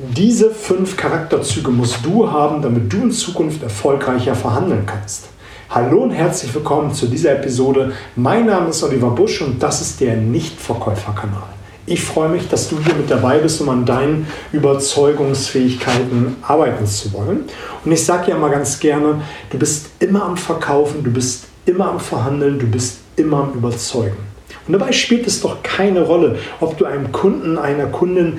[0.00, 5.26] Diese fünf Charakterzüge musst du haben, damit du in Zukunft erfolgreicher verhandeln kannst.
[5.70, 7.90] Hallo und herzlich willkommen zu dieser Episode.
[8.14, 11.48] Mein Name ist Oliver Busch und das ist der Nichtverkäuferkanal.
[11.84, 17.12] Ich freue mich, dass du hier mit dabei bist, um an deinen Überzeugungsfähigkeiten arbeiten zu
[17.12, 17.46] wollen.
[17.84, 19.20] Und ich sage ja immer ganz gerne,
[19.50, 24.28] du bist immer am Verkaufen, du bist immer am Verhandeln, du bist immer am Überzeugen.
[24.68, 28.38] Und dabei spielt es doch keine Rolle, ob du einem Kunden, einer Kundin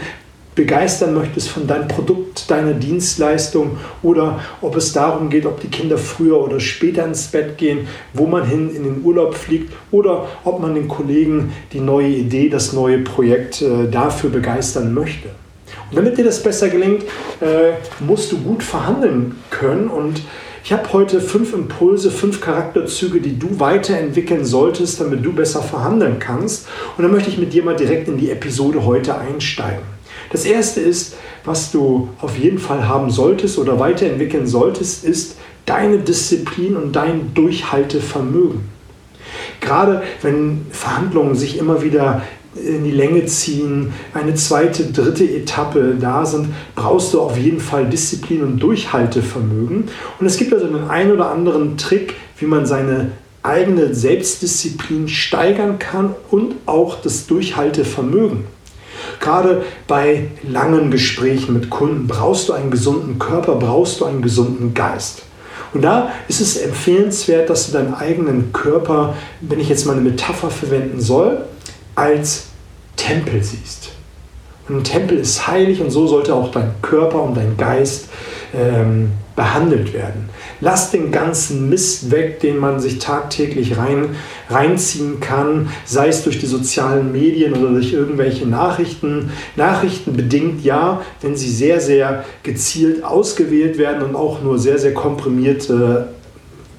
[0.59, 5.97] begeistern möchtest von deinem Produkt, deiner Dienstleistung oder ob es darum geht, ob die Kinder
[5.97, 10.59] früher oder später ins Bett gehen, wo man hin in den Urlaub fliegt oder ob
[10.59, 15.29] man den Kollegen die neue Idee, das neue Projekt äh, dafür begeistern möchte.
[15.89, 17.03] Und damit dir das besser gelingt,
[17.39, 20.21] äh, musst du gut verhandeln können und
[20.61, 26.19] ich habe heute fünf Impulse, fünf Charakterzüge, die du weiterentwickeln solltest, damit du besser verhandeln
[26.19, 26.67] kannst.
[26.97, 29.98] Und dann möchte ich mit dir mal direkt in die Episode heute einsteigen.
[30.31, 35.99] Das erste ist, was du auf jeden Fall haben solltest oder weiterentwickeln solltest, ist deine
[35.99, 38.61] Disziplin und dein Durchhaltevermögen.
[39.61, 42.23] Gerade wenn Verhandlungen sich immer wieder
[42.55, 47.87] in die Länge ziehen, eine zweite, dritte Etappe da sind, brauchst du auf jeden Fall
[47.87, 49.87] Disziplin und Durchhaltevermögen.
[50.19, 53.11] Und es gibt also einen ein oder anderen Trick, wie man seine
[53.43, 58.45] eigene Selbstdisziplin steigern kann und auch das Durchhaltevermögen.
[59.19, 64.73] Gerade bei langen Gesprächen mit Kunden brauchst du einen gesunden Körper, brauchst du einen gesunden
[64.73, 65.23] Geist.
[65.73, 70.01] Und da ist es empfehlenswert, dass du deinen eigenen Körper, wenn ich jetzt mal eine
[70.01, 71.45] Metapher verwenden soll,
[71.95, 72.45] als
[72.95, 73.89] Tempel siehst.
[74.67, 78.07] Und ein Tempel ist heilig und so sollte auch dein Körper und dein Geist
[78.53, 80.27] ähm, behandelt werden.
[80.59, 84.17] Lass den ganzen Mist weg, den man sich tagtäglich rein,
[84.49, 89.31] reinziehen kann, sei es durch die sozialen Medien oder durch irgendwelche Nachrichten.
[89.55, 94.93] Nachrichten bedingt ja, wenn sie sehr, sehr gezielt ausgewählt werden und auch nur sehr, sehr
[94.93, 96.01] komprimiert äh,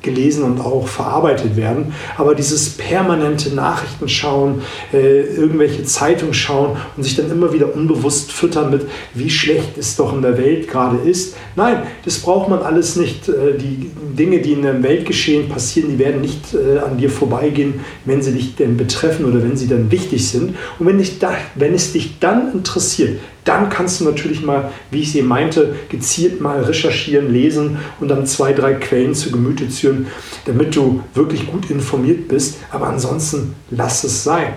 [0.02, 1.94] gelesen und auch verarbeitet werden.
[2.16, 4.62] Aber dieses permanente Nachrichtenschauen,
[4.92, 9.96] äh, irgendwelche Zeitungen schauen und sich dann immer wieder unbewusst füttern mit, wie schlecht es
[9.96, 11.36] doch in der Welt gerade ist.
[11.56, 13.28] Nein, das braucht man alles nicht.
[13.28, 17.80] Äh, die Dinge, die in der Weltgeschehen passieren, die werden nicht äh, an dir vorbeigehen,
[18.04, 20.56] wenn sie dich denn betreffen oder wenn sie dann wichtig sind.
[20.78, 25.00] Und wenn, dich da, wenn es dich dann interessiert, dann kannst du natürlich mal, wie
[25.00, 30.06] ich sie meinte, gezielt mal recherchieren, lesen und dann zwei, drei Quellen zu Gemüte führen,
[30.44, 32.58] damit du wirklich gut informiert bist.
[32.70, 34.54] Aber ansonsten lass es sein.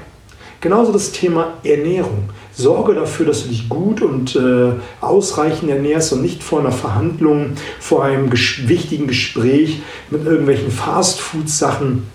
[0.59, 2.29] Genauso das Thema Ernährung.
[2.53, 7.53] Sorge dafür, dass du dich gut und äh, ausreichend ernährst und nicht vor einer Verhandlung,
[7.79, 12.07] vor einem ges wichtigen Gespräch mit irgendwelchen Fastfood-Sachen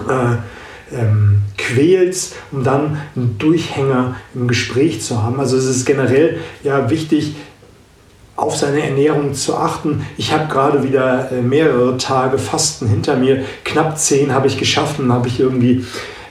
[0.00, 0.36] äh,
[0.92, 5.40] ähm, quälst, um dann einen Durchhänger im Gespräch zu haben.
[5.40, 7.34] Also es ist generell ja wichtig,
[8.36, 10.06] auf seine Ernährung zu achten.
[10.16, 13.44] Ich habe gerade wieder äh, mehrere Tage Fasten hinter mir.
[13.64, 15.84] Knapp zehn habe ich geschafft und habe ich irgendwie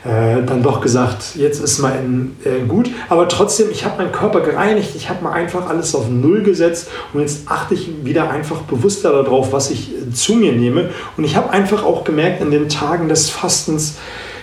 [0.04, 2.90] äh, dann doch gesagt, jetzt ist mal in, äh, gut.
[3.08, 6.90] Aber trotzdem, ich habe meinen Körper gereinigt, ich habe mal einfach alles auf Null gesetzt
[7.14, 10.90] und jetzt achte ich wieder einfach bewusster darauf, was ich äh, zu mir nehme.
[11.18, 13.98] Und ich habe einfach auch gemerkt in den Tagen des Fastens,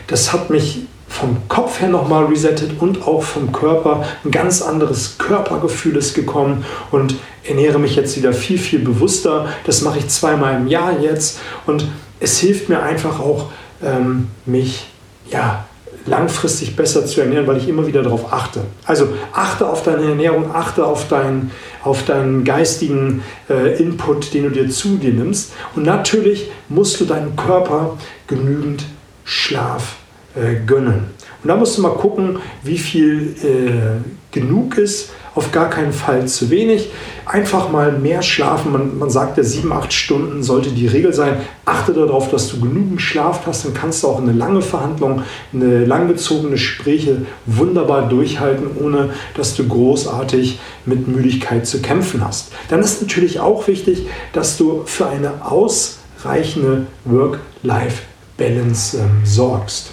[0.09, 4.05] das hat mich vom Kopf her nochmal resettet und auch vom Körper.
[4.25, 9.47] Ein ganz anderes Körpergefühl ist gekommen und ernähre mich jetzt wieder viel, viel bewusster.
[9.65, 11.87] Das mache ich zweimal im Jahr jetzt und
[12.21, 13.47] es hilft mir einfach auch,
[13.83, 14.87] ähm, mich
[15.31, 15.65] ja,
[16.07, 18.61] langfristig besser zu ernähren, weil ich immer wieder darauf achte.
[18.85, 21.51] Also achte auf deine Ernährung, achte auf deinen,
[21.83, 25.53] auf deinen geistigen äh, Input, den du dir zu dir nimmst.
[25.75, 28.85] Und natürlich musst du deinem Körper genügend
[29.25, 29.98] Schlaf
[30.41, 31.19] äh, gönnen.
[31.43, 35.11] Und da musst du mal gucken, wie viel äh, genug ist.
[35.35, 36.91] Auf gar keinen Fall zu wenig.
[37.25, 38.73] Einfach mal mehr schlafen.
[38.73, 41.37] Man, man sagt ja, sieben, acht Stunden sollte die Regel sein.
[41.65, 43.65] Achte darauf, dass du genügend Schlaf hast.
[43.65, 45.23] Dann kannst du auch eine lange Verhandlung,
[45.53, 52.51] eine langgezogene Gespräche wunderbar durchhalten, ohne dass du großartig mit Müdigkeit zu kämpfen hast.
[52.69, 59.93] Dann ist natürlich auch wichtig, dass du für eine ausreichende Work-Life-Balance ähm, sorgst.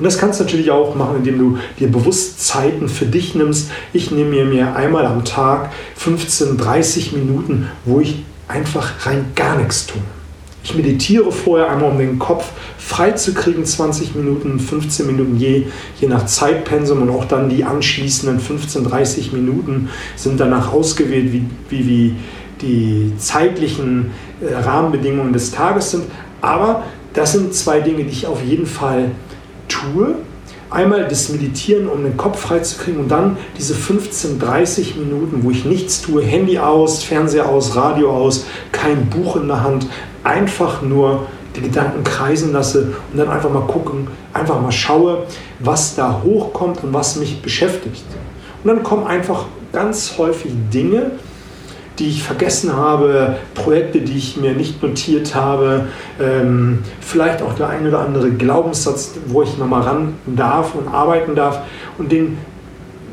[0.00, 3.70] Und das kannst du natürlich auch machen, indem du dir bewusst Zeiten für dich nimmst.
[3.92, 9.86] Ich nehme mir einmal am Tag 15, 30 Minuten, wo ich einfach rein gar nichts
[9.88, 10.00] tue.
[10.64, 12.46] Ich meditiere vorher einmal, um den Kopf
[12.78, 15.66] frei zu kriegen, 20 Minuten, 15 Minuten je,
[16.00, 21.44] je nach Zeitpensum und auch dann die anschließenden 15, 30 Minuten sind danach ausgewählt, wie,
[21.68, 22.14] wie, wie
[22.62, 26.04] die zeitlichen äh, Rahmenbedingungen des Tages sind.
[26.40, 29.10] Aber das sind zwei Dinge, die ich auf jeden Fall
[29.70, 30.16] tue.
[30.70, 35.64] einmal das Meditieren, um den Kopf freizukriegen und dann diese 15, 30 Minuten, wo ich
[35.64, 39.86] nichts tue, Handy aus, Fernseher aus, Radio aus, kein Buch in der Hand,
[40.22, 41.26] einfach nur
[41.56, 45.24] die Gedanken kreisen lasse und dann einfach mal gucken, einfach mal schaue,
[45.58, 48.04] was da hochkommt und was mich beschäftigt.
[48.62, 51.12] Und dann kommen einfach ganz häufig Dinge,
[52.00, 55.86] die ich vergessen habe, Projekte, die ich mir nicht notiert habe,
[56.20, 61.34] ähm, vielleicht auch der ein oder andere Glaubenssatz, wo ich nochmal ran darf und arbeiten
[61.34, 61.60] darf.
[61.98, 62.38] Und den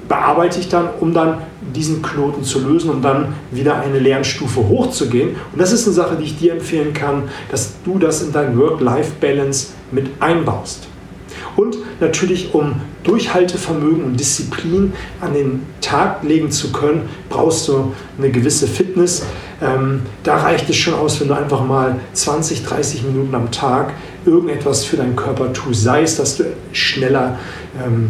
[0.07, 1.39] bearbeite ich dann, um dann
[1.75, 5.36] diesen Knoten zu lösen, um dann wieder eine Lernstufe hochzugehen.
[5.51, 8.57] Und das ist eine Sache, die ich dir empfehlen kann, dass du das in dein
[8.57, 10.88] Work-Life-Balance mit einbaust.
[11.57, 18.30] Und natürlich, um Durchhaltevermögen und Disziplin an den Tag legen zu können, brauchst du eine
[18.30, 19.25] gewisse Fitness.
[19.59, 23.94] Ähm, da reicht es schon aus, wenn du einfach mal 20, 30 Minuten am Tag
[24.24, 25.81] irgendetwas für deinen Körper tust.
[25.81, 26.44] Sei es, dass du
[26.74, 27.39] schneller
[27.83, 28.10] ähm,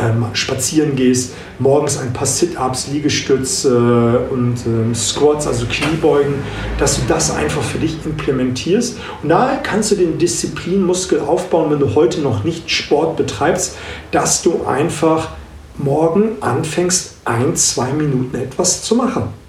[0.00, 6.34] ähm, spazieren gehst, morgens ein paar Sit-Ups, Liegestütze und ähm, Squats, also Kniebeugen,
[6.78, 8.98] dass du das einfach für dich implementierst.
[9.22, 13.76] Und da kannst du den Disziplinmuskel aufbauen, wenn du heute noch nicht Sport betreibst,
[14.10, 15.30] dass du einfach
[15.76, 19.39] morgen anfängst, ein, zwei Minuten etwas zu machen.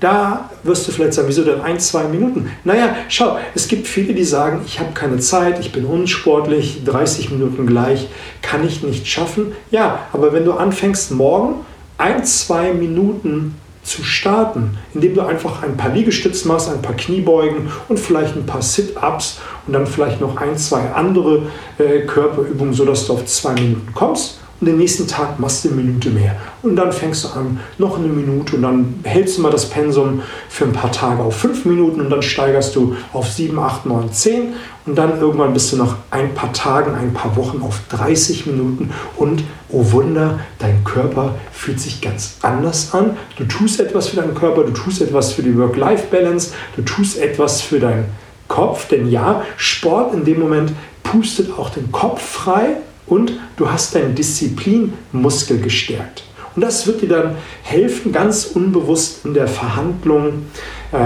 [0.00, 2.50] Da wirst du vielleicht sagen, wieso denn ein, zwei Minuten?
[2.64, 7.30] Naja, schau, es gibt viele, die sagen, ich habe keine Zeit, ich bin unsportlich, 30
[7.30, 8.08] Minuten gleich,
[8.42, 9.52] kann ich nicht schaffen.
[9.70, 11.64] Ja, aber wenn du anfängst, morgen
[11.96, 17.68] ein, zwei Minuten zu starten, indem du einfach ein paar Liegestütze machst, ein paar Kniebeugen
[17.88, 21.42] und vielleicht ein paar Sit-Ups und dann vielleicht noch ein, zwei andere
[21.78, 25.82] äh, Körperübungen, sodass du auf zwei Minuten kommst und den nächsten Tag machst du eine
[25.82, 26.34] Minute mehr.
[26.62, 28.56] Und dann fängst du an, noch eine Minute.
[28.56, 32.00] Und dann hältst du mal das Pensum für ein paar Tage auf fünf Minuten.
[32.00, 34.54] Und dann steigerst du auf sieben, acht, neun, zehn.
[34.86, 38.90] Und dann irgendwann bist du nach ein paar Tagen, ein paar Wochen auf 30 Minuten.
[39.16, 43.16] Und oh Wunder, dein Körper fühlt sich ganz anders an.
[43.36, 47.60] Du tust etwas für deinen Körper, du tust etwas für die Work-Life-Balance, du tust etwas
[47.60, 48.06] für deinen
[48.48, 52.76] Kopf, denn ja, Sport in dem Moment pustet auch den Kopf frei
[53.06, 56.24] und du hast deinen Disziplinmuskel gestärkt.
[56.54, 60.46] Und das wird dir dann helfen, ganz unbewusst in der Verhandlung
[60.92, 60.98] äh,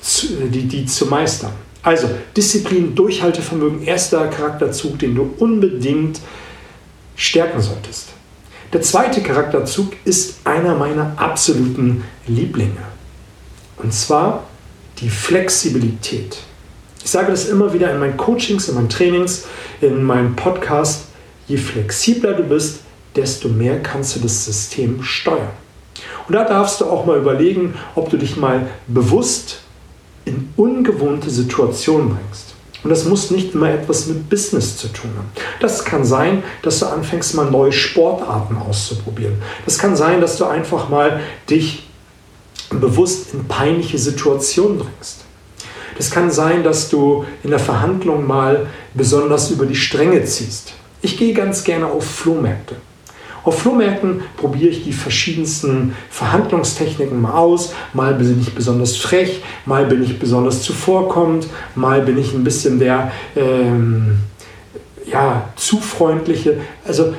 [0.00, 1.52] zu, die, die zu meistern.
[1.82, 6.20] Also Disziplin, Durchhaltevermögen, erster Charakterzug, den du unbedingt
[7.16, 8.08] stärken solltest.
[8.72, 12.82] Der zweite Charakterzug ist einer meiner absoluten Lieblinge.
[13.78, 14.44] Und zwar
[14.98, 16.38] die Flexibilität.
[17.02, 19.46] Ich sage das immer wieder in meinen Coachings, in meinen Trainings,
[19.80, 21.06] in meinem Podcast
[21.50, 22.80] je flexibler du bist,
[23.16, 25.50] desto mehr kannst du das System steuern.
[26.28, 29.58] Und da darfst du auch mal überlegen, ob du dich mal bewusst
[30.24, 32.54] in ungewohnte Situationen bringst.
[32.84, 35.28] Und das muss nicht immer etwas mit Business zu tun haben.
[35.60, 39.34] Das kann sein, dass du anfängst, mal neue Sportarten auszuprobieren.
[39.64, 41.20] Das kann sein, dass du einfach mal
[41.50, 41.88] dich
[42.70, 45.24] bewusst in peinliche Situationen bringst.
[45.98, 50.74] Das kann sein, dass du in der Verhandlung mal besonders über die Stränge ziehst.
[51.02, 52.76] Ich gehe ganz gerne auf Flohmärkte.
[53.42, 57.72] Auf Flohmärkten probiere ich die verschiedensten Verhandlungstechniken mal aus.
[57.94, 62.78] Mal bin ich besonders frech, mal bin ich besonders zuvorkommend, mal bin ich ein bisschen
[62.78, 64.18] der ähm,
[65.10, 66.58] ja, zu freundliche.
[66.86, 67.14] Also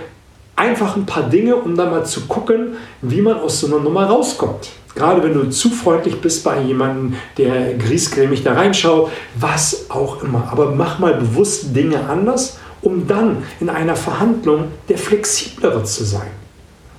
[0.56, 4.06] einfach ein paar Dinge, um dann mal zu gucken, wie man aus so einer Nummer
[4.06, 4.70] rauskommt.
[4.94, 9.10] Gerade wenn du zu freundlich bist bei jemandem, der griesgrämig da reinschaut,
[9.40, 10.50] was auch immer.
[10.52, 16.32] Aber mach mal bewusst Dinge anders um dann in einer Verhandlung der flexiblere zu sein.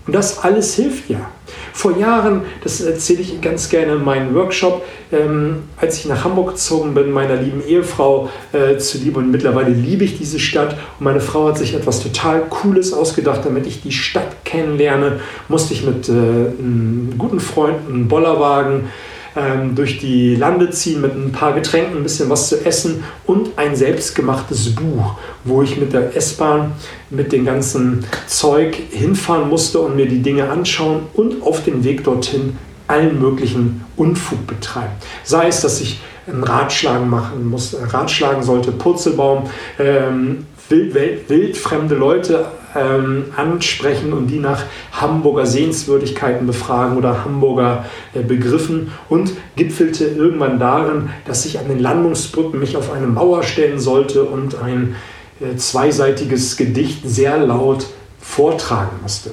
[0.07, 1.31] Und das alles hilft ja.
[1.73, 6.51] Vor Jahren, das erzähle ich ganz gerne in meinem Workshop, ähm, als ich nach Hamburg
[6.51, 10.77] gezogen bin, meiner lieben Ehefrau äh, zuliebe und mittlerweile liebe ich diese Stadt.
[10.99, 15.73] Und meine Frau hat sich etwas total Cooles ausgedacht, damit ich die Stadt kennenlerne, musste
[15.73, 18.89] ich mit äh, einem guten Freund einen Bollerwagen
[19.37, 23.51] ähm, durch die Lande ziehen mit ein paar Getränken, ein bisschen was zu essen und
[23.57, 26.73] ein selbstgemachtes Buch, wo ich mit der S-Bahn
[27.11, 32.05] mit dem ganzen Zeug hinfahren musste und mir die Dinge anschauen und auf dem Weg
[32.05, 32.57] dorthin
[32.89, 34.93] allen möglichen Unfug betreiben.
[35.25, 39.45] Sei es, dass ich einen Ratschlagen machen muss, Ratschlagen sollte, Purzelbaum,
[39.79, 47.85] ähm, wild, wild, wildfremde Leute ähm, ansprechen und die nach Hamburger Sehenswürdigkeiten befragen oder Hamburger
[48.15, 53.43] äh, Begriffen und gipfelte irgendwann darin, dass ich an den Landungsbrücken mich auf eine Mauer
[53.43, 54.97] stellen sollte und ein
[55.41, 57.87] äh, zweiseitiges Gedicht sehr laut
[58.21, 59.31] vortragen musste.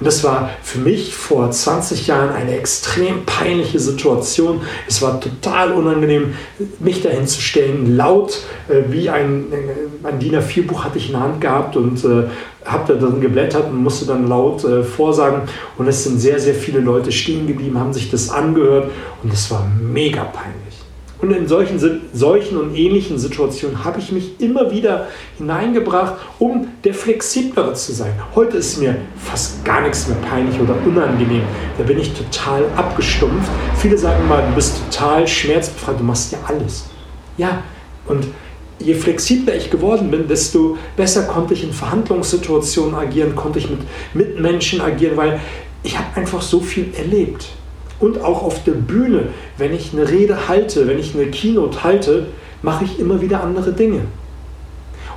[0.00, 4.62] Und das war für mich vor 20 Jahren eine extrem peinliche Situation.
[4.88, 6.34] Es war total unangenehm,
[6.78, 11.12] mich dahin zu stellen, laut äh, wie ein, äh, ein DIN A4-Buch hatte ich in
[11.12, 12.24] der Hand gehabt und äh,
[12.64, 15.42] habe da drin geblättert und musste dann laut äh, vorsagen.
[15.76, 18.90] Und es sind sehr, sehr viele Leute stehen geblieben, haben sich das angehört
[19.22, 20.69] und es war mega peinlich.
[21.20, 21.78] Und in solchen,
[22.14, 28.12] solchen und ähnlichen Situationen habe ich mich immer wieder hineingebracht, um der Flexiblere zu sein.
[28.34, 31.42] Heute ist mir fast gar nichts mehr peinlich oder unangenehm.
[31.76, 33.50] Da bin ich total abgestumpft.
[33.76, 36.86] Viele sagen mal, du bist total schmerzbefreit, du machst ja alles.
[37.36, 37.64] Ja,
[38.06, 38.26] und
[38.78, 43.80] je flexibler ich geworden bin, desto besser konnte ich in Verhandlungssituationen agieren, konnte ich mit
[44.14, 45.38] Mitmenschen agieren, weil
[45.82, 47.50] ich habe einfach so viel erlebt
[48.00, 49.28] und auch auf der Bühne,
[49.58, 52.26] wenn ich eine Rede halte, wenn ich eine Keynote halte,
[52.62, 54.00] mache ich immer wieder andere Dinge.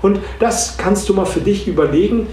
[0.01, 2.27] Und das kannst du mal für dich überlegen,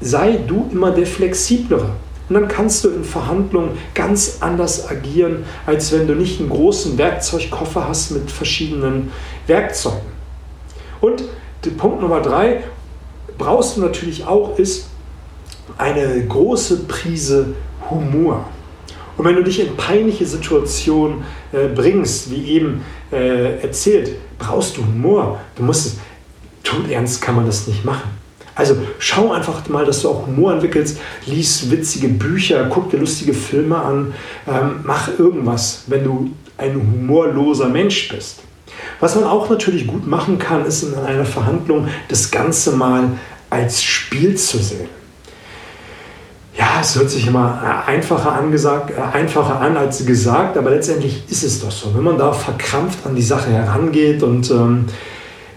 [0.00, 1.90] sei du immer der Flexiblere.
[2.28, 6.98] Und dann kannst du in Verhandlungen ganz anders agieren, als wenn du nicht einen großen
[6.98, 9.12] Werkzeugkoffer hast mit verschiedenen
[9.46, 10.00] Werkzeugen.
[11.00, 11.24] Und
[11.76, 12.64] Punkt Nummer drei
[13.38, 14.86] brauchst du natürlich auch, ist
[15.78, 17.54] eine große Prise
[17.90, 18.46] Humor.
[19.16, 24.82] Und wenn du dich in peinliche Situationen äh, bringst, wie eben äh, erzählt, brauchst du
[24.82, 25.40] Humor.
[25.56, 25.96] Du musst es,
[26.64, 28.10] tut ernst kann man das nicht machen.
[28.54, 33.32] Also schau einfach mal, dass du auch Humor entwickelst, lies witzige Bücher, guck dir lustige
[33.32, 34.14] Filme an,
[34.46, 38.40] ähm, mach irgendwas, wenn du ein humorloser Mensch bist.
[39.00, 43.08] Was man auch natürlich gut machen kann, ist in einer Verhandlung das Ganze mal
[43.48, 45.01] als Spiel zu sehen
[46.56, 51.44] ja, es hört sich immer einfacher, angesagt, äh, einfacher an als gesagt, aber letztendlich ist
[51.44, 51.94] es doch so.
[51.94, 54.86] Wenn man da verkrampft an die Sache herangeht und ähm,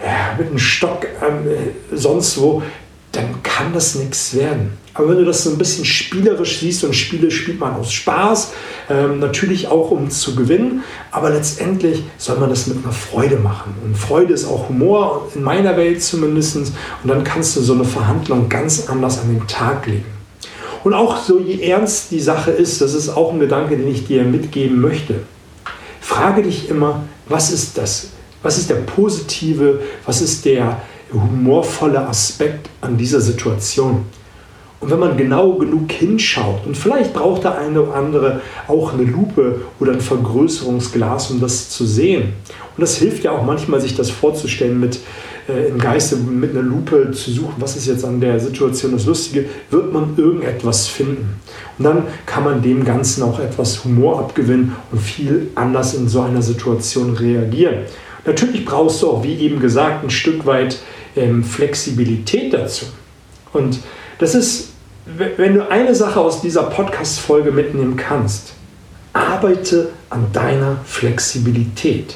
[0.03, 2.63] ja, mit einem Stock äh, sonst wo,
[3.11, 4.77] dann kann das nichts werden.
[4.93, 8.53] Aber wenn du das so ein bisschen spielerisch siehst und Spiele spielt man aus Spaß,
[8.89, 13.75] ähm, natürlich auch um zu gewinnen, aber letztendlich soll man das mit einer Freude machen.
[13.83, 16.55] Und Freude ist auch Humor, in meiner Welt zumindest.
[16.55, 16.73] Und
[17.03, 20.14] dann kannst du so eine Verhandlung ganz anders an den Tag legen.
[20.85, 24.05] Und auch so, je ernst die Sache ist, das ist auch ein Gedanke, den ich
[24.05, 25.15] dir mitgeben möchte.
[25.99, 28.09] Frage dich immer, was ist das?
[28.43, 30.79] Was ist der positive, was ist der
[31.11, 34.05] humorvolle Aspekt an dieser Situation?
[34.79, 39.05] Und wenn man genau genug hinschaut, und vielleicht braucht der eine oder andere auch eine
[39.05, 42.33] Lupe oder ein Vergrößerungsglas, um das zu sehen.
[42.77, 44.99] Und das hilft ja auch manchmal, sich das vorzustellen mit
[45.47, 49.05] äh, im Geiste mit einer Lupe zu suchen, was ist jetzt an der Situation das
[49.05, 51.39] Lustige, wird man irgendetwas finden.
[51.77, 56.21] Und dann kann man dem Ganzen auch etwas Humor abgewinnen und viel anders in so
[56.21, 57.85] einer Situation reagieren.
[58.25, 60.79] Natürlich brauchst du auch, wie eben gesagt, ein Stück weit
[61.15, 62.85] ähm, Flexibilität dazu.
[63.53, 63.79] Und
[64.17, 64.69] das ist,
[65.05, 68.53] wenn du eine Sache aus dieser Podcast-Folge mitnehmen kannst,
[69.13, 72.15] arbeite an deiner Flexibilität.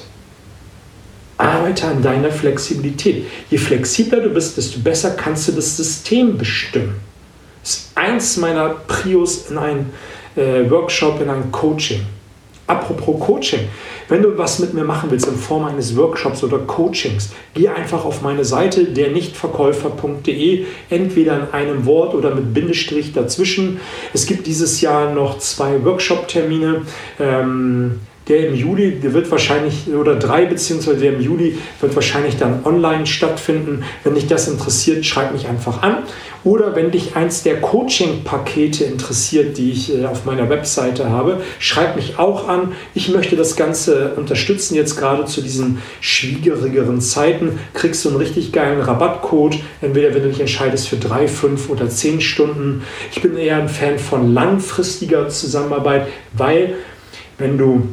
[1.39, 3.25] Arbeite an deiner Flexibilität.
[3.49, 6.95] Je flexibler du bist, desto besser kannst du das System bestimmen.
[7.61, 9.85] Das ist eins meiner Prios in einem
[10.35, 12.01] äh, Workshop, in einem Coaching.
[12.67, 13.61] Apropos Coaching,
[14.09, 18.05] wenn du was mit mir machen willst in Form eines Workshops oder Coachings, geh einfach
[18.05, 23.79] auf meine Seite dernichtverkäufer.de, entweder in einem Wort oder mit Bindestrich dazwischen.
[24.13, 26.81] Es gibt dieses Jahr noch zwei Workshop-Termine.
[27.19, 32.37] Ähm, der im Juli, der wird wahrscheinlich, oder drei beziehungsweise der im Juli wird wahrscheinlich
[32.37, 33.83] dann online stattfinden.
[34.03, 35.97] Wenn dich das interessiert, schreib mich einfach an.
[36.43, 41.97] Oder wenn dich eins der Coaching-Pakete interessiert, die ich äh, auf meiner Webseite habe, schreib
[41.97, 42.73] mich auch an.
[42.93, 44.75] Ich möchte das Ganze unterstützen.
[44.75, 49.57] Jetzt gerade zu diesen schwierigeren Zeiten kriegst du einen richtig geilen Rabattcode.
[49.81, 52.83] Entweder wenn du dich entscheidest für drei, fünf oder zehn Stunden.
[53.11, 56.75] Ich bin eher ein Fan von langfristiger Zusammenarbeit, weil
[57.37, 57.87] wenn du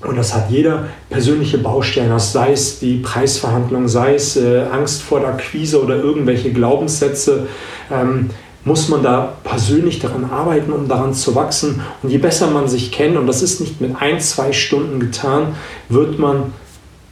[0.00, 5.20] und das hat jeder persönliche Baustellen, sei es die Preisverhandlung, sei es äh, Angst vor
[5.20, 7.48] der Akquise oder irgendwelche Glaubenssätze.
[7.90, 8.30] Ähm,
[8.64, 11.80] muss man da persönlich daran arbeiten, um daran zu wachsen.
[12.02, 15.54] Und je besser man sich kennt, und das ist nicht mit ein, zwei Stunden getan,
[15.88, 16.52] wird man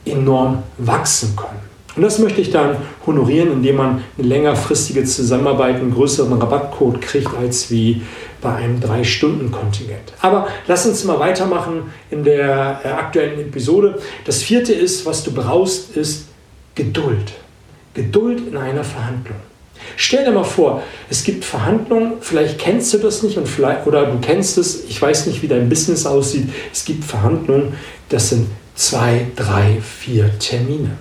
[0.05, 1.66] enorm wachsen können.
[1.97, 2.77] Und das möchte ich dann
[3.07, 8.03] honorieren, indem man eine längerfristige Zusammenarbeit, einen größeren Rabattcode kriegt, als wie
[8.39, 10.13] bei einem 3-Stunden-Kontingent.
[10.21, 13.97] Aber lass uns mal weitermachen in der äh, aktuellen Episode.
[14.25, 16.27] Das vierte ist, was du brauchst, ist
[16.75, 17.33] Geduld.
[17.95, 19.37] Geduld in einer Verhandlung.
[19.95, 24.05] Stell dir mal vor, es gibt Verhandlungen, vielleicht kennst du das nicht und vielleicht, oder
[24.05, 26.49] du kennst es, ich weiß nicht, wie dein Business aussieht.
[26.71, 27.73] Es gibt Verhandlungen,
[28.09, 30.91] das sind zwei, drei, vier Termine.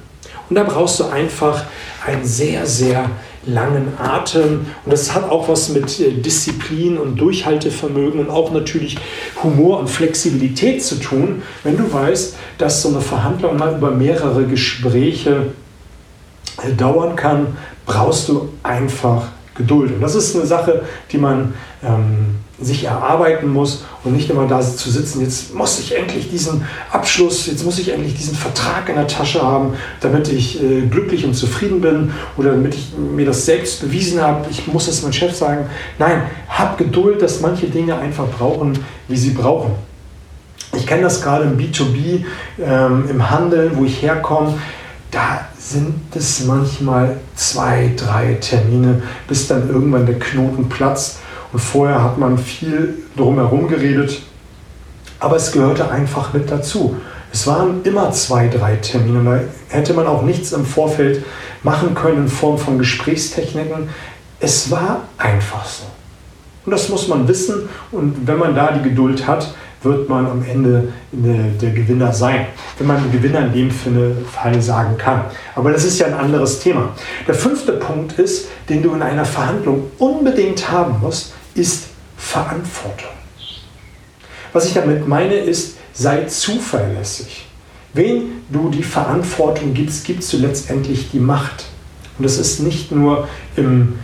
[0.48, 1.64] Und da brauchst du einfach
[2.06, 3.10] ein sehr, sehr
[3.46, 4.66] langen Atem.
[4.84, 8.98] Und das hat auch was mit äh, Disziplin und Durchhaltevermögen und auch natürlich
[9.42, 14.44] Humor und Flexibilität zu tun, wenn du weißt, dass so eine Verhandlung mal über mehrere
[14.44, 15.52] Gespräche
[16.62, 19.94] äh, dauern kann, brauchst du einfach Geduld.
[19.94, 24.60] Und das ist eine Sache, die man ähm, sich erarbeiten muss und nicht immer da
[24.60, 28.94] zu sitzen, jetzt muss ich endlich diesen Abschluss, jetzt muss ich endlich diesen Vertrag in
[28.94, 33.44] der Tasche haben, damit ich äh, glücklich und zufrieden bin oder damit ich mir das
[33.44, 35.66] selbst bewiesen habe, ich muss es meinem Chef sagen.
[35.98, 39.72] Nein, hab Geduld, dass manche Dinge einfach brauchen, wie sie brauchen.
[40.74, 42.24] Ich kenne das gerade im B2B,
[42.58, 44.54] ähm, im Handel, wo ich herkomme.
[45.10, 51.18] Da sind es manchmal zwei, drei Termine, bis dann irgendwann der Knoten platzt.
[51.52, 54.22] Und vorher hat man viel drumherum geredet,
[55.18, 56.96] aber es gehörte einfach mit dazu.
[57.32, 59.22] Es waren immer zwei, drei Termine.
[59.22, 59.40] Da
[59.76, 61.24] hätte man auch nichts im Vorfeld
[61.62, 63.88] machen können in Form von Gesprächstechniken.
[64.40, 65.84] Es war einfach so.
[66.64, 67.68] Und das muss man wissen.
[67.92, 72.46] Und wenn man da die Geduld hat, wird man am Ende der Gewinner sein,
[72.78, 75.24] wenn man Gewinner in dem Fall sagen kann.
[75.54, 76.90] Aber das ist ja ein anderes Thema.
[77.26, 83.10] Der fünfte Punkt ist, den du in einer Verhandlung unbedingt haben musst, ist Verantwortung.
[84.52, 87.46] Was ich damit meine, ist, sei zuverlässig.
[87.92, 91.66] Wen du die Verantwortung gibst, gibst du letztendlich die Macht.
[92.18, 93.98] Und das ist nicht nur im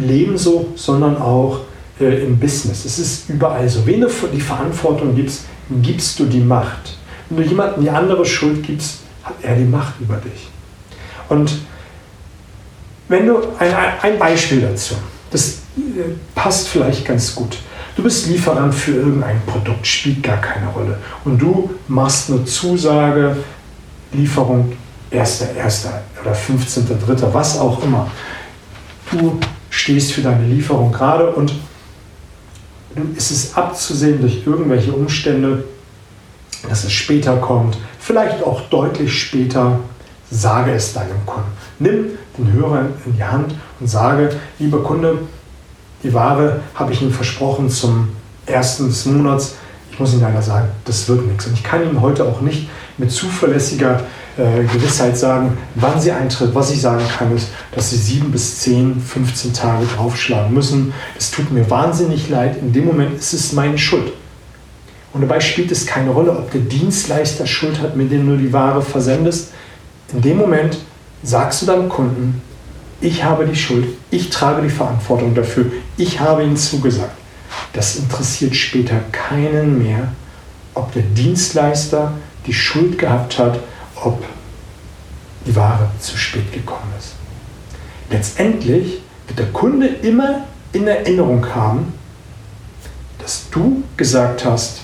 [0.00, 1.60] Leben so, sondern auch
[2.00, 2.84] äh, im Business.
[2.84, 3.86] Es ist überall so.
[3.86, 5.44] Wen du die Verantwortung gibst,
[5.82, 6.98] gibst du die Macht.
[7.28, 10.48] Wenn du jemandem die andere Schuld gibst, hat er die Macht über dich.
[11.28, 11.58] Und
[13.08, 14.94] wenn du ein, ein Beispiel dazu,
[15.30, 17.58] das äh, passt vielleicht ganz gut.
[17.96, 20.98] Du bist Lieferant für irgendein Produkt, spielt gar keine Rolle.
[21.24, 23.36] Und du machst eine Zusage,
[24.12, 24.72] Lieferung
[25.12, 25.86] 1.1.
[26.20, 28.10] oder 15.3., was auch immer.
[29.10, 29.38] Du
[29.70, 31.54] stehst für deine Lieferung gerade und
[33.16, 35.64] ist es abzusehen durch irgendwelche Umstände,
[36.68, 39.80] dass es später kommt, vielleicht auch deutlich später,
[40.30, 41.50] sage es deinem Kunden.
[41.78, 42.06] Nimm
[42.38, 45.18] den Hörer in die Hand und sage, lieber Kunde,
[46.02, 48.10] die Ware habe ich Ihnen versprochen zum
[48.46, 49.56] ersten des Monats.
[49.90, 51.46] Ich muss Ihnen leider sagen, das wird nichts.
[51.46, 54.00] Und ich kann Ihnen heute auch nicht mit zuverlässiger
[54.36, 56.54] äh, Gewissheit sagen, wann sie eintritt.
[56.54, 60.92] Was ich sagen kann, ist, dass sie sieben bis zehn, 15 Tage draufschlagen müssen.
[61.16, 62.56] Es tut mir wahnsinnig leid.
[62.58, 64.12] In dem Moment ist es meine Schuld.
[65.12, 68.52] Und dabei spielt es keine Rolle, ob der Dienstleister Schuld hat, mit dem du die
[68.52, 69.52] Ware versendest.
[70.12, 70.78] In dem Moment
[71.22, 72.42] sagst du deinem Kunden,
[73.00, 75.66] ich habe die Schuld, ich trage die Verantwortung dafür,
[75.96, 77.16] ich habe ihnen zugesagt.
[77.72, 80.08] Das interessiert später keinen mehr,
[80.74, 82.12] ob der Dienstleister
[82.46, 83.60] die Schuld gehabt hat
[84.04, 84.22] ob
[85.46, 87.14] die Ware zu spät gekommen ist.
[88.10, 91.92] Letztendlich wird der Kunde immer in Erinnerung haben,
[93.18, 94.80] dass du gesagt hast,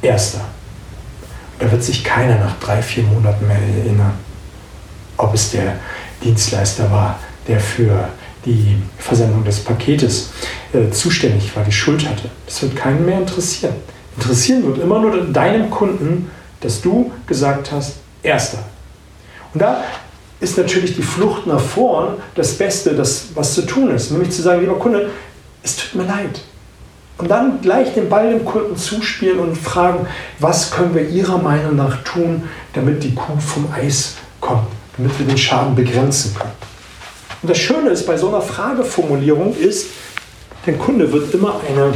[0.00, 0.40] erster.
[1.58, 4.14] Da wird sich keiner nach drei, vier Monaten mehr erinnern,
[5.16, 5.76] ob es der
[6.24, 8.08] Dienstleister war, der für
[8.44, 10.30] die Versendung des Paketes
[10.72, 12.30] äh, zuständig war, die Schuld hatte.
[12.46, 13.74] Das wird keinen mehr interessieren.
[14.16, 16.30] Interessieren wird immer nur deinem Kunden,
[16.60, 18.58] dass du gesagt hast, Erster.
[19.52, 19.84] Und da
[20.40, 24.10] ist natürlich die Flucht nach vorn das Beste, das, was zu tun ist.
[24.10, 25.10] Nämlich zu sagen, lieber Kunde,
[25.62, 26.40] es tut mir leid.
[27.18, 30.06] Und dann gleich den Ball dem Kunden zuspielen und fragen,
[30.40, 35.26] was können wir Ihrer Meinung nach tun, damit die Kuh vom Eis kommt, damit wir
[35.26, 36.52] den Schaden begrenzen können.
[37.42, 39.88] Und das Schöne ist bei so einer Frageformulierung ist,
[40.66, 41.92] der Kunde wird immer eine,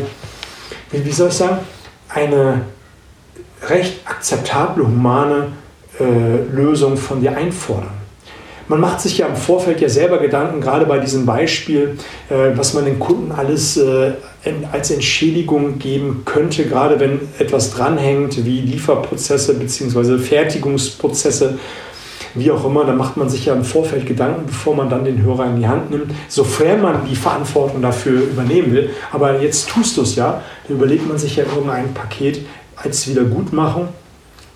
[0.90, 1.58] wie soll ich sagen,
[2.08, 2.62] eine
[3.68, 5.48] recht akzeptable, humane
[6.00, 8.06] äh, Lösung von dir einfordern.
[8.68, 11.96] Man macht sich ja im Vorfeld ja selber Gedanken, gerade bei diesem Beispiel,
[12.28, 14.12] äh, was man den Kunden alles äh,
[14.72, 20.18] als Entschädigung geben könnte, gerade wenn etwas dranhängt, wie Lieferprozesse bzw.
[20.18, 21.58] Fertigungsprozesse,
[22.34, 25.22] wie auch immer, da macht man sich ja im Vorfeld Gedanken, bevor man dann den
[25.22, 28.90] Hörer in die Hand nimmt, sofern man die Verantwortung dafür übernehmen will.
[29.12, 33.88] Aber jetzt tust du es ja, da überlegt man sich ja irgendein Paket als Wiedergutmachung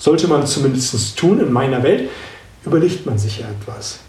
[0.01, 2.09] sollte man zumindest tun in meiner Welt,
[2.65, 4.01] überlegt man sich ja etwas.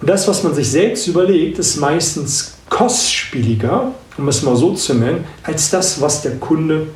[0.00, 4.94] Und das, was man sich selbst überlegt, ist meistens kostspieliger, um es mal so zu
[4.94, 6.88] nennen, als das, was der Kunde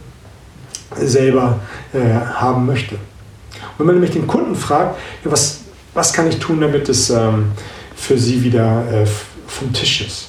[0.96, 1.60] selber
[1.92, 2.96] äh, haben möchte.
[2.96, 5.60] Und wenn man nämlich den Kunden fragt, ja, was,
[5.94, 7.52] was kann ich tun, damit es ähm,
[7.94, 9.06] für Sie wieder äh,
[9.46, 10.28] vom Tisch ist?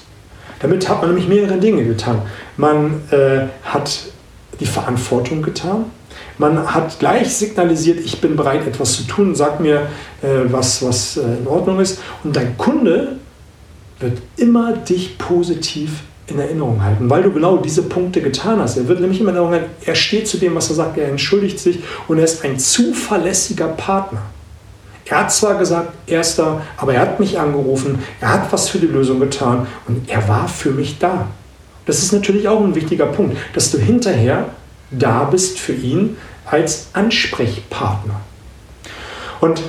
[0.59, 2.21] Damit hat man nämlich mehrere Dinge getan.
[2.57, 3.99] Man äh, hat
[4.59, 5.85] die Verantwortung getan,
[6.37, 9.87] man hat gleich signalisiert, ich bin bereit, etwas zu tun, sag mir,
[10.21, 11.99] äh, was, was äh, in Ordnung ist.
[12.23, 13.17] Und dein Kunde
[13.99, 18.77] wird immer dich positiv in Erinnerung halten, weil du genau diese Punkte getan hast.
[18.77, 21.07] Er wird nämlich immer in Erinnerung halten, er steht zu dem, was er sagt, er
[21.07, 24.21] entschuldigt sich und er ist ein zuverlässiger Partner.
[25.07, 28.87] Er hat zwar gesagt, erster, aber er hat mich angerufen, er hat was für die
[28.87, 31.27] Lösung getan und er war für mich da.
[31.85, 34.49] Das ist natürlich auch ein wichtiger Punkt, dass du hinterher
[34.97, 38.21] da bist für ihn als Ansprechpartner.
[39.41, 39.61] Und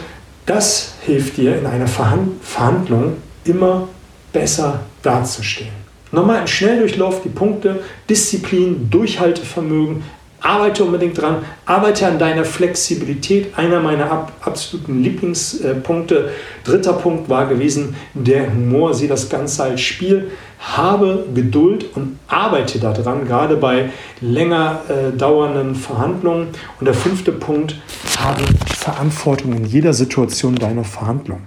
[0.46, 3.88] das hilft dir in einer Verhandlung immer
[4.32, 5.86] besser dazustehen.
[6.12, 10.04] Nochmal im Schnelldurchlauf die Punkte Disziplin, Durchhaltevermögen,
[10.40, 13.58] arbeite unbedingt dran, arbeite an deiner Flexibilität.
[13.58, 16.30] Einer meiner ab, absoluten Lieblingspunkte.
[16.64, 20.30] Dritter Punkt war gewesen, der Humor, sieh das Ganze als Spiel.
[20.58, 23.90] Habe Geduld und arbeite daran, gerade bei
[24.20, 26.48] länger äh, dauernden Verhandlungen.
[26.80, 27.76] Und der fünfte Punkt,
[28.18, 28.42] habe
[28.74, 31.40] Verantwortung in jeder Situation deiner Verhandlung.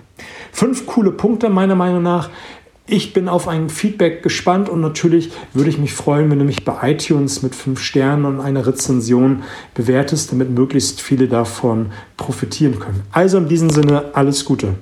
[0.52, 2.30] Fünf coole Punkte meiner Meinung nach.
[2.92, 6.66] Ich bin auf ein Feedback gespannt und natürlich würde ich mich freuen, wenn du mich
[6.66, 9.44] bei iTunes mit fünf Sternen und einer Rezension
[9.76, 13.04] bewertest, damit möglichst viele davon profitieren können.
[13.12, 14.74] Also in diesem Sinne alles Gute.